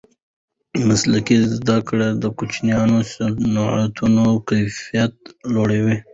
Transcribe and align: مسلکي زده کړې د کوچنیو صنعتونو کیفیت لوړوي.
مسلکي 0.87 1.37
زده 1.55 1.77
کړې 1.87 2.09
د 2.23 2.25
کوچنیو 2.37 2.89
صنعتونو 3.11 4.25
کیفیت 4.49 5.15
لوړوي. 5.53 5.97